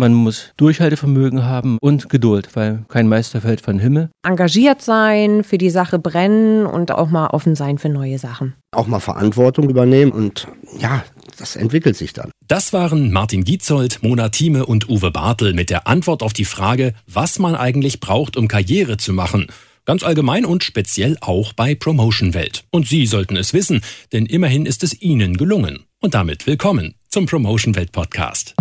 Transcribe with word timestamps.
Man 0.00 0.14
muss 0.14 0.52
Durchhaltevermögen 0.56 1.44
haben 1.44 1.76
und 1.80 2.08
Geduld, 2.08 2.50
weil 2.54 2.84
kein 2.86 3.08
Meister 3.08 3.40
fällt 3.40 3.60
von 3.60 3.80
Himmel. 3.80 4.10
Engagiert 4.24 4.80
sein, 4.80 5.42
für 5.42 5.58
die 5.58 5.70
Sache 5.70 5.98
brennen 5.98 6.66
und 6.66 6.92
auch 6.92 7.10
mal 7.10 7.26
offen 7.30 7.56
sein 7.56 7.78
für 7.78 7.88
neue 7.88 8.20
Sachen. 8.20 8.54
Auch 8.70 8.86
mal 8.86 9.00
Verantwortung 9.00 9.68
übernehmen 9.68 10.12
und 10.12 10.46
ja, 10.78 11.04
das 11.36 11.56
entwickelt 11.56 11.96
sich 11.96 12.12
dann. 12.12 12.30
Das 12.46 12.72
waren 12.72 13.10
Martin 13.10 13.42
Gietzold, 13.42 14.00
Mona 14.04 14.28
Thieme 14.28 14.66
und 14.66 14.88
Uwe 14.88 15.10
Bartel 15.10 15.52
mit 15.52 15.68
der 15.68 15.88
Antwort 15.88 16.22
auf 16.22 16.32
die 16.32 16.44
Frage, 16.44 16.94
was 17.08 17.40
man 17.40 17.56
eigentlich 17.56 17.98
braucht, 17.98 18.36
um 18.36 18.46
Karriere 18.46 18.98
zu 18.98 19.12
machen. 19.12 19.48
Ganz 19.84 20.04
allgemein 20.04 20.44
und 20.44 20.62
speziell 20.62 21.16
auch 21.22 21.54
bei 21.54 21.74
Promotion 21.74 22.34
Welt. 22.34 22.62
Und 22.70 22.86
Sie 22.86 23.04
sollten 23.06 23.36
es 23.36 23.52
wissen, 23.52 23.80
denn 24.12 24.26
immerhin 24.26 24.64
ist 24.64 24.84
es 24.84 25.02
Ihnen 25.02 25.36
gelungen. 25.36 25.86
Und 26.00 26.14
damit 26.14 26.46
willkommen 26.46 26.94
zum 27.08 27.26
Promotion 27.26 27.74
Welt 27.74 27.90
Podcast. 27.90 28.54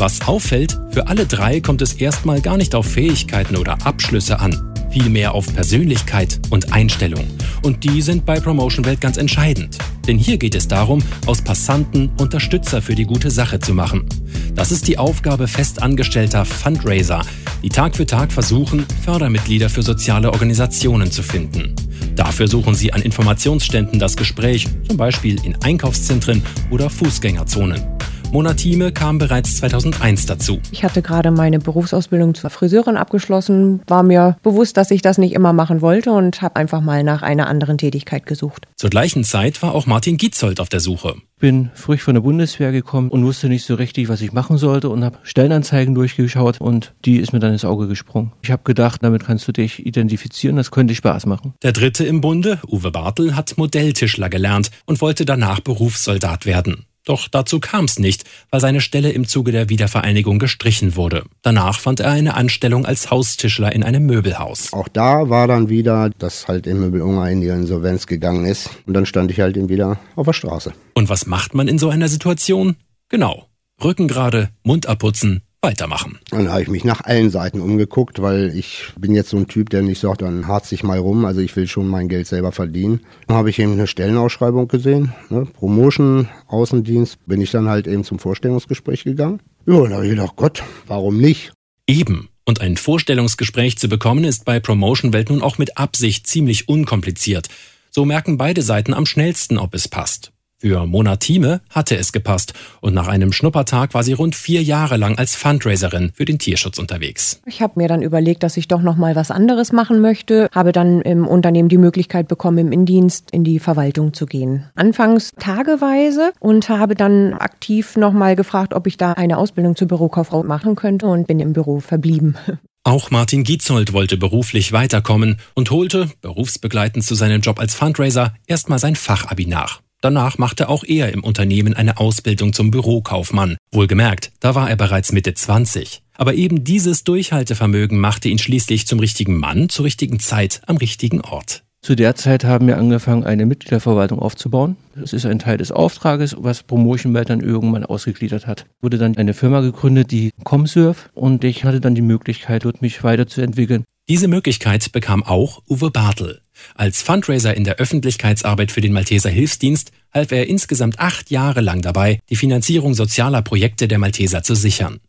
Was 0.00 0.22
auffällt, 0.22 0.80
für 0.92 1.08
alle 1.08 1.26
drei 1.26 1.60
kommt 1.60 1.82
es 1.82 1.92
erstmal 1.92 2.40
gar 2.40 2.56
nicht 2.56 2.74
auf 2.74 2.86
Fähigkeiten 2.86 3.54
oder 3.54 3.84
Abschlüsse 3.84 4.40
an, 4.40 4.56
vielmehr 4.90 5.34
auf 5.34 5.54
Persönlichkeit 5.54 6.40
und 6.48 6.72
Einstellung. 6.72 7.26
Und 7.62 7.84
die 7.84 8.00
sind 8.00 8.24
bei 8.24 8.40
Promotion 8.40 8.86
Welt 8.86 9.02
ganz 9.02 9.18
entscheidend. 9.18 9.76
Denn 10.08 10.16
hier 10.16 10.38
geht 10.38 10.54
es 10.54 10.66
darum, 10.66 11.02
aus 11.26 11.42
Passanten 11.42 12.10
Unterstützer 12.18 12.80
für 12.80 12.94
die 12.94 13.04
gute 13.04 13.30
Sache 13.30 13.58
zu 13.58 13.74
machen. 13.74 14.06
Das 14.54 14.72
ist 14.72 14.88
die 14.88 14.96
Aufgabe 14.96 15.46
festangestellter 15.46 16.46
Fundraiser, 16.46 17.20
die 17.62 17.68
Tag 17.68 17.94
für 17.94 18.06
Tag 18.06 18.32
versuchen, 18.32 18.86
Fördermitglieder 19.04 19.68
für 19.68 19.82
soziale 19.82 20.32
Organisationen 20.32 21.10
zu 21.12 21.22
finden. 21.22 21.76
Dafür 22.16 22.48
suchen 22.48 22.74
sie 22.74 22.94
an 22.94 23.02
Informationsständen 23.02 24.00
das 24.00 24.16
Gespräch, 24.16 24.66
zum 24.88 24.96
Beispiel 24.96 25.36
in 25.44 25.56
Einkaufszentren 25.62 26.42
oder 26.70 26.88
Fußgängerzonen. 26.88 27.89
Mona 28.32 28.54
Thieme 28.54 28.92
kam 28.92 29.18
bereits 29.18 29.56
2001 29.56 30.26
dazu. 30.26 30.60
Ich 30.70 30.84
hatte 30.84 31.02
gerade 31.02 31.32
meine 31.32 31.58
Berufsausbildung 31.58 32.36
zur 32.36 32.50
Friseurin 32.50 32.96
abgeschlossen, 32.96 33.82
war 33.88 34.04
mir 34.04 34.36
bewusst, 34.44 34.76
dass 34.76 34.92
ich 34.92 35.02
das 35.02 35.18
nicht 35.18 35.34
immer 35.34 35.52
machen 35.52 35.80
wollte 35.80 36.12
und 36.12 36.40
habe 36.40 36.54
einfach 36.54 36.80
mal 36.80 37.02
nach 37.02 37.22
einer 37.22 37.48
anderen 37.48 37.76
Tätigkeit 37.76 38.26
gesucht. 38.26 38.68
Zur 38.76 38.88
gleichen 38.88 39.24
Zeit 39.24 39.60
war 39.62 39.74
auch 39.74 39.86
Martin 39.86 40.16
Gietzold 40.16 40.60
auf 40.60 40.68
der 40.68 40.78
Suche. 40.78 41.16
Bin 41.40 41.70
frisch 41.74 42.02
von 42.02 42.14
der 42.14 42.20
Bundeswehr 42.20 42.70
gekommen 42.70 43.08
und 43.08 43.24
wusste 43.24 43.48
nicht 43.48 43.64
so 43.64 43.74
richtig, 43.74 44.08
was 44.08 44.20
ich 44.20 44.32
machen 44.32 44.58
sollte 44.58 44.90
und 44.90 45.02
habe 45.02 45.18
Stellenanzeigen 45.24 45.96
durchgeschaut 45.96 46.60
und 46.60 46.94
die 47.04 47.16
ist 47.16 47.32
mir 47.32 47.40
dann 47.40 47.52
ins 47.52 47.64
Auge 47.64 47.88
gesprungen. 47.88 48.30
Ich 48.42 48.52
habe 48.52 48.62
gedacht, 48.62 49.02
damit 49.02 49.24
kannst 49.24 49.48
du 49.48 49.52
dich 49.52 49.84
identifizieren, 49.84 50.54
das 50.54 50.70
könnte 50.70 50.94
Spaß 50.94 51.26
machen. 51.26 51.54
Der 51.64 51.72
dritte 51.72 52.04
im 52.04 52.20
Bunde, 52.20 52.60
Uwe 52.68 52.92
Bartel, 52.92 53.34
hat 53.34 53.58
Modelltischler 53.58 54.28
gelernt 54.28 54.70
und 54.86 55.00
wollte 55.00 55.24
danach 55.24 55.58
Berufssoldat 55.58 56.46
werden. 56.46 56.86
Doch 57.04 57.28
dazu 57.28 57.60
kam 57.60 57.86
es 57.86 57.98
nicht, 57.98 58.24
weil 58.50 58.60
seine 58.60 58.80
Stelle 58.80 59.10
im 59.10 59.26
Zuge 59.26 59.52
der 59.52 59.68
Wiedervereinigung 59.68 60.38
gestrichen 60.38 60.96
wurde. 60.96 61.24
Danach 61.42 61.80
fand 61.80 62.00
er 62.00 62.10
eine 62.10 62.34
Anstellung 62.34 62.84
als 62.84 63.10
Haustischler 63.10 63.72
in 63.72 63.82
einem 63.82 64.04
Möbelhaus. 64.04 64.72
Auch 64.72 64.88
da 64.88 65.30
war 65.30 65.48
dann 65.48 65.68
wieder, 65.68 66.10
dass 66.18 66.46
halt 66.46 66.66
im 66.66 66.80
Möbelunger 66.80 67.30
in 67.30 67.40
die 67.40 67.48
Insolvenz 67.48 68.06
gegangen 68.06 68.44
ist. 68.44 68.70
Und 68.86 68.94
dann 68.94 69.06
stand 69.06 69.30
ich 69.30 69.40
halt 69.40 69.56
eben 69.56 69.68
wieder 69.68 69.98
auf 70.16 70.26
der 70.26 70.34
Straße. 70.34 70.72
Und 70.94 71.08
was 71.08 71.26
macht 71.26 71.54
man 71.54 71.68
in 71.68 71.78
so 71.78 71.88
einer 71.88 72.08
Situation? 72.08 72.76
Genau. 73.08 73.46
Rücken 73.82 74.08
gerade, 74.08 74.50
Mund 74.62 74.86
abputzen, 74.86 75.42
weitermachen. 75.62 76.18
Dann 76.30 76.48
habe 76.48 76.62
ich 76.62 76.68
mich 76.68 76.84
nach 76.84 77.02
allen 77.02 77.30
Seiten 77.30 77.60
umgeguckt, 77.60 78.22
weil 78.22 78.56
ich 78.56 78.92
bin 78.98 79.14
jetzt 79.14 79.30
so 79.30 79.36
ein 79.36 79.46
Typ, 79.46 79.70
der 79.70 79.82
nicht 79.82 80.00
sagt, 80.00 80.22
dann 80.22 80.46
harz 80.46 80.70
dich 80.70 80.82
mal 80.82 80.98
rum. 80.98 81.24
Also 81.24 81.40
ich 81.40 81.54
will 81.56 81.66
schon 81.66 81.88
mein 81.88 82.08
Geld 82.08 82.26
selber 82.26 82.52
verdienen. 82.52 83.00
Dann 83.26 83.36
habe 83.36 83.50
ich 83.50 83.58
eben 83.58 83.72
eine 83.72 83.86
Stellenausschreibung 83.86 84.68
gesehen, 84.68 85.12
ne? 85.28 85.46
Promotion, 85.46 86.28
Außendienst. 86.48 87.18
Bin 87.26 87.40
ich 87.40 87.50
dann 87.50 87.68
halt 87.68 87.86
eben 87.86 88.04
zum 88.04 88.18
Vorstellungsgespräch 88.18 89.04
gegangen. 89.04 89.40
Ja, 89.66 89.86
da 89.86 89.96
habe 89.96 90.06
ich 90.06 90.10
gedacht, 90.10 90.36
Gott, 90.36 90.62
warum 90.86 91.18
nicht? 91.18 91.52
Eben. 91.86 92.28
Und 92.44 92.60
ein 92.60 92.76
Vorstellungsgespräch 92.76 93.76
zu 93.76 93.88
bekommen 93.88 94.24
ist 94.24 94.44
bei 94.44 94.60
Promotion 94.60 95.12
Welt 95.12 95.30
nun 95.30 95.42
auch 95.42 95.58
mit 95.58 95.76
Absicht 95.76 96.26
ziemlich 96.26 96.68
unkompliziert. 96.68 97.48
So 97.90 98.04
merken 98.04 98.38
beide 98.38 98.62
Seiten 98.62 98.94
am 98.94 99.04
schnellsten, 99.04 99.58
ob 99.58 99.74
es 99.74 99.88
passt. 99.88 100.32
Für 100.62 100.86
Mona 100.86 101.16
Thieme 101.16 101.62
hatte 101.70 101.96
es 101.96 102.12
gepasst 102.12 102.52
und 102.82 102.92
nach 102.92 103.08
einem 103.08 103.32
Schnuppertag 103.32 103.94
war 103.94 104.02
sie 104.02 104.12
rund 104.12 104.34
vier 104.34 104.62
Jahre 104.62 104.98
lang 104.98 105.16
als 105.16 105.34
Fundraiserin 105.34 106.12
für 106.12 106.26
den 106.26 106.38
Tierschutz 106.38 106.78
unterwegs. 106.78 107.40
Ich 107.46 107.62
habe 107.62 107.80
mir 107.80 107.88
dann 107.88 108.02
überlegt, 108.02 108.42
dass 108.42 108.58
ich 108.58 108.68
doch 108.68 108.82
noch 108.82 108.96
mal 108.96 109.16
was 109.16 109.30
anderes 109.30 109.72
machen 109.72 110.02
möchte, 110.02 110.50
habe 110.52 110.72
dann 110.72 111.00
im 111.00 111.26
Unternehmen 111.26 111.70
die 111.70 111.78
Möglichkeit 111.78 112.28
bekommen, 112.28 112.58
im 112.58 112.72
Indienst 112.72 113.30
in 113.30 113.42
die 113.42 113.58
Verwaltung 113.58 114.12
zu 114.12 114.26
gehen. 114.26 114.66
Anfangs 114.74 115.30
tageweise 115.38 116.34
und 116.40 116.68
habe 116.68 116.94
dann 116.94 117.32
aktiv 117.32 117.96
noch 117.96 118.12
mal 118.12 118.36
gefragt, 118.36 118.74
ob 118.74 118.86
ich 118.86 118.98
da 118.98 119.14
eine 119.14 119.38
Ausbildung 119.38 119.76
zur 119.76 119.88
Bürokauffrau 119.88 120.42
machen 120.42 120.76
könnte 120.76 121.06
und 121.06 121.26
bin 121.26 121.40
im 121.40 121.54
Büro 121.54 121.80
verblieben. 121.80 122.36
Auch 122.84 123.10
Martin 123.10 123.44
Gietzold 123.44 123.94
wollte 123.94 124.18
beruflich 124.18 124.72
weiterkommen 124.72 125.38
und 125.54 125.70
holte, 125.70 126.10
berufsbegleitend 126.20 127.02
zu 127.02 127.14
seinem 127.14 127.40
Job 127.40 127.58
als 127.58 127.74
Fundraiser, 127.74 128.34
erstmal 128.46 128.78
sein 128.78 128.96
Fachabi 128.96 129.46
nach. 129.46 129.80
Danach 130.02 130.38
machte 130.38 130.70
auch 130.70 130.82
er 130.82 131.12
im 131.12 131.22
Unternehmen 131.22 131.74
eine 131.74 131.98
Ausbildung 131.98 132.54
zum 132.54 132.70
Bürokaufmann. 132.70 133.56
Wohlgemerkt, 133.70 134.32
da 134.40 134.54
war 134.54 134.70
er 134.70 134.76
bereits 134.76 135.12
Mitte 135.12 135.34
20. 135.34 136.02
Aber 136.14 136.34
eben 136.34 136.64
dieses 136.64 137.04
Durchhaltevermögen 137.04 137.98
machte 137.98 138.28
ihn 138.28 138.38
schließlich 138.38 138.86
zum 138.86 138.98
richtigen 138.98 139.38
Mann 139.38 139.68
zur 139.68 139.84
richtigen 139.84 140.18
Zeit 140.18 140.62
am 140.66 140.78
richtigen 140.78 141.20
Ort. 141.20 141.64
Zu 141.82 141.94
der 141.94 142.14
Zeit 142.14 142.44
haben 142.44 142.66
wir 142.66 142.76
angefangen, 142.76 143.24
eine 143.24 143.46
Mitgliederverwaltung 143.46 144.18
aufzubauen. 144.18 144.76
Das 144.94 145.14
ist 145.14 145.24
ein 145.24 145.38
Teil 145.38 145.56
des 145.56 145.72
Auftrages, 145.72 146.36
was 146.38 146.62
Promotion 146.62 147.14
Welt 147.14 147.30
dann 147.30 147.40
irgendwann 147.40 147.86
ausgegliedert 147.86 148.46
hat. 148.46 148.66
Wurde 148.82 148.98
dann 148.98 149.16
eine 149.16 149.32
Firma 149.32 149.60
gegründet, 149.60 150.10
die 150.10 150.30
Comsurf, 150.44 151.08
und 151.14 151.42
ich 151.42 151.64
hatte 151.64 151.80
dann 151.80 151.94
die 151.94 152.02
Möglichkeit, 152.02 152.66
dort 152.66 152.82
mich 152.82 153.02
weiterzuentwickeln. 153.02 153.84
Diese 154.10 154.28
Möglichkeit 154.28 154.92
bekam 154.92 155.22
auch 155.22 155.62
Uwe 155.70 155.90
Bartel. 155.90 156.42
Als 156.74 157.02
Fundraiser 157.02 157.56
in 157.56 157.64
der 157.64 157.76
Öffentlichkeitsarbeit 157.76 158.72
für 158.72 158.80
den 158.80 158.92
Malteser 158.92 159.30
Hilfsdienst 159.30 159.92
half 160.12 160.32
er 160.32 160.48
insgesamt 160.48 160.98
acht 160.98 161.30
Jahre 161.30 161.60
lang 161.60 161.82
dabei, 161.82 162.20
die 162.30 162.36
Finanzierung 162.36 162.94
sozialer 162.94 163.42
Projekte 163.42 163.88
der 163.88 163.98
Malteser 163.98 164.42
zu 164.42 164.54
sichern. 164.54 165.00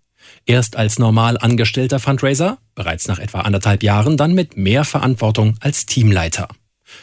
Erst 0.46 0.76
als 0.76 1.00
normal 1.00 1.38
angestellter 1.38 2.00
Fundraiser, 2.00 2.58
bereits 2.76 3.08
nach 3.08 3.20
etwa 3.20 3.42
anderthalb 3.42 3.84
Jahren, 3.84 4.18
dann 4.18 4.34
mit 4.34 4.58
mehr 4.58 4.86
Verantwortung 4.86 5.56
als 5.60 5.86
Teamleiter. 5.86 6.48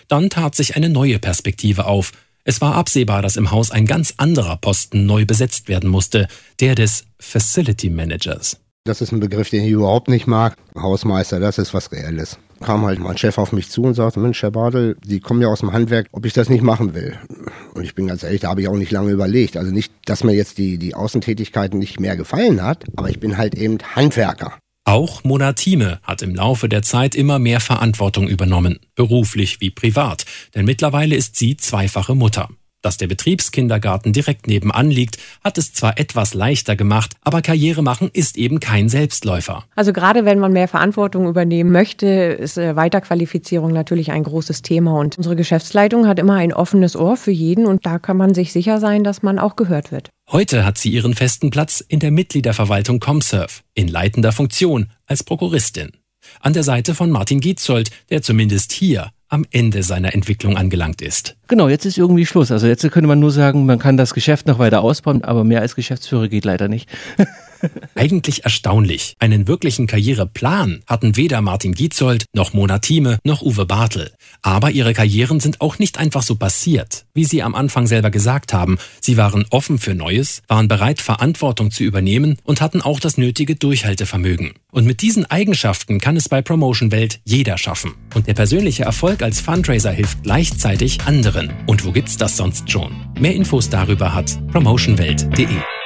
Dann 0.08 0.30
tat 0.30 0.54
sich 0.54 0.76
eine 0.76 0.88
neue 0.88 1.18
Perspektive 1.18 1.86
auf. 1.86 2.12
Es 2.44 2.60
war 2.60 2.74
absehbar, 2.74 3.22
dass 3.22 3.36
im 3.36 3.50
Haus 3.50 3.70
ein 3.70 3.86
ganz 3.86 4.14
anderer 4.16 4.56
Posten 4.56 5.06
neu 5.06 5.24
besetzt 5.24 5.68
werden 5.68 5.88
musste, 5.88 6.28
der 6.60 6.74
des 6.74 7.04
Facility 7.18 7.90
Managers. 7.90 8.58
Das 8.88 9.02
ist 9.02 9.12
ein 9.12 9.20
Begriff, 9.20 9.50
den 9.50 9.64
ich 9.64 9.70
überhaupt 9.70 10.08
nicht 10.08 10.26
mag. 10.26 10.56
Hausmeister, 10.74 11.38
das 11.40 11.58
ist 11.58 11.74
was 11.74 11.92
Reelles. 11.92 12.38
Kam 12.62 12.86
halt 12.86 12.98
mein 12.98 13.18
Chef 13.18 13.36
auf 13.36 13.52
mich 13.52 13.68
zu 13.68 13.82
und 13.82 13.92
sagte, 13.92 14.18
Mensch, 14.18 14.40
Herr 14.40 14.50
Bartel, 14.50 14.96
Sie 15.04 15.20
kommen 15.20 15.42
ja 15.42 15.48
aus 15.48 15.60
dem 15.60 15.74
Handwerk, 15.74 16.06
ob 16.12 16.24
ich 16.24 16.32
das 16.32 16.48
nicht 16.48 16.62
machen 16.62 16.94
will. 16.94 17.18
Und 17.74 17.84
ich 17.84 17.94
bin 17.94 18.06
ganz 18.06 18.22
ehrlich, 18.22 18.40
da 18.40 18.48
habe 18.48 18.62
ich 18.62 18.68
auch 18.68 18.78
nicht 18.78 18.90
lange 18.90 19.10
überlegt. 19.10 19.58
Also 19.58 19.70
nicht, 19.72 19.92
dass 20.06 20.24
mir 20.24 20.32
jetzt 20.32 20.56
die, 20.56 20.78
die 20.78 20.94
Außentätigkeit 20.94 21.74
nicht 21.74 22.00
mehr 22.00 22.16
gefallen 22.16 22.62
hat, 22.62 22.86
aber 22.96 23.10
ich 23.10 23.20
bin 23.20 23.36
halt 23.36 23.54
eben 23.56 23.76
Handwerker. 23.94 24.54
Auch 24.86 25.22
Mona 25.22 25.52
Thieme 25.52 26.00
hat 26.02 26.22
im 26.22 26.34
Laufe 26.34 26.66
der 26.66 26.80
Zeit 26.80 27.14
immer 27.14 27.38
mehr 27.38 27.60
Verantwortung 27.60 28.26
übernommen, 28.26 28.78
beruflich 28.94 29.60
wie 29.60 29.68
privat, 29.68 30.24
denn 30.54 30.64
mittlerweile 30.64 31.14
ist 31.14 31.36
sie 31.36 31.58
zweifache 31.58 32.14
Mutter. 32.14 32.48
Dass 32.80 32.96
der 32.96 33.08
Betriebskindergarten 33.08 34.12
direkt 34.12 34.46
nebenan 34.46 34.88
liegt, 34.90 35.18
hat 35.42 35.58
es 35.58 35.72
zwar 35.72 35.98
etwas 35.98 36.32
leichter 36.34 36.76
gemacht, 36.76 37.14
aber 37.22 37.42
Karriere 37.42 37.82
machen 37.82 38.08
ist 38.12 38.36
eben 38.36 38.60
kein 38.60 38.88
Selbstläufer. 38.88 39.64
Also 39.74 39.92
gerade 39.92 40.24
wenn 40.24 40.38
man 40.38 40.52
mehr 40.52 40.68
Verantwortung 40.68 41.26
übernehmen 41.26 41.72
möchte, 41.72 42.06
ist 42.06 42.56
äh, 42.56 42.76
Weiterqualifizierung 42.76 43.72
natürlich 43.72 44.12
ein 44.12 44.22
großes 44.22 44.62
Thema 44.62 44.92
und 44.98 45.16
unsere 45.18 45.34
Geschäftsleitung 45.34 46.06
hat 46.06 46.20
immer 46.20 46.34
ein 46.34 46.52
offenes 46.52 46.94
Ohr 46.94 47.16
für 47.16 47.32
jeden 47.32 47.66
und 47.66 47.84
da 47.84 47.98
kann 47.98 48.16
man 48.16 48.32
sich 48.32 48.52
sicher 48.52 48.78
sein, 48.78 49.02
dass 49.02 49.22
man 49.22 49.40
auch 49.40 49.56
gehört 49.56 49.90
wird. 49.90 50.10
Heute 50.30 50.64
hat 50.64 50.78
sie 50.78 50.90
ihren 50.90 51.14
festen 51.14 51.50
Platz 51.50 51.80
in 51.80 51.98
der 51.98 52.12
Mitgliederverwaltung 52.12 53.00
Comsurf 53.00 53.64
in 53.74 53.88
leitender 53.88 54.30
Funktion 54.30 54.86
als 55.06 55.24
Prokuristin. 55.24 55.90
An 56.40 56.52
der 56.52 56.62
Seite 56.62 56.94
von 56.94 57.10
Martin 57.10 57.40
Gietzold, 57.40 57.90
der 58.10 58.22
zumindest 58.22 58.72
hier 58.72 59.10
am 59.28 59.44
Ende 59.50 59.82
seiner 59.82 60.14
Entwicklung 60.14 60.56
angelangt 60.56 61.02
ist. 61.02 61.36
Genau, 61.48 61.68
jetzt 61.68 61.84
ist 61.84 61.98
irgendwie 61.98 62.26
Schluss. 62.26 62.50
Also 62.50 62.66
jetzt 62.66 62.82
könnte 62.90 63.08
man 63.08 63.20
nur 63.20 63.30
sagen, 63.30 63.66
man 63.66 63.78
kann 63.78 63.96
das 63.96 64.14
Geschäft 64.14 64.46
noch 64.46 64.58
weiter 64.58 64.80
ausbauen, 64.82 65.22
aber 65.24 65.44
mehr 65.44 65.60
als 65.60 65.74
Geschäftsführer 65.74 66.28
geht 66.28 66.44
leider 66.44 66.68
nicht. 66.68 66.88
Eigentlich 67.94 68.44
erstaunlich. 68.44 69.14
Einen 69.18 69.48
wirklichen 69.48 69.86
Karriereplan 69.86 70.80
hatten 70.86 71.16
weder 71.16 71.40
Martin 71.40 71.74
Gietzold, 71.74 72.26
noch 72.32 72.52
Mona 72.52 72.78
Thieme, 72.78 73.18
noch 73.24 73.42
Uwe 73.42 73.66
Bartel. 73.66 74.12
Aber 74.42 74.70
ihre 74.70 74.92
Karrieren 74.92 75.40
sind 75.40 75.60
auch 75.60 75.78
nicht 75.78 75.98
einfach 75.98 76.22
so 76.22 76.36
passiert. 76.36 77.06
Wie 77.14 77.24
sie 77.24 77.42
am 77.42 77.54
Anfang 77.54 77.86
selber 77.86 78.10
gesagt 78.10 78.52
haben, 78.52 78.78
sie 79.00 79.16
waren 79.16 79.46
offen 79.50 79.78
für 79.78 79.94
Neues, 79.94 80.42
waren 80.48 80.68
bereit, 80.68 81.00
Verantwortung 81.00 81.70
zu 81.70 81.84
übernehmen 81.84 82.36
und 82.44 82.60
hatten 82.60 82.82
auch 82.82 83.00
das 83.00 83.18
nötige 83.18 83.56
Durchhaltevermögen. 83.56 84.52
Und 84.70 84.86
mit 84.86 85.02
diesen 85.02 85.24
Eigenschaften 85.30 86.00
kann 86.00 86.16
es 86.16 86.28
bei 86.28 86.42
Promotion 86.42 86.92
Welt 86.92 87.20
jeder 87.24 87.58
schaffen. 87.58 87.94
Und 88.14 88.26
der 88.26 88.34
persönliche 88.34 88.84
Erfolg 88.84 89.22
als 89.22 89.40
Fundraiser 89.40 89.90
hilft 89.90 90.22
gleichzeitig 90.22 91.00
anderen. 91.06 91.52
Und 91.66 91.84
wo 91.84 91.92
gibt's 91.92 92.16
das 92.16 92.36
sonst 92.36 92.70
schon? 92.70 92.92
Mehr 93.18 93.34
Infos 93.34 93.68
darüber 93.70 94.14
hat 94.14 94.38
promotionwelt.de. 94.52 95.77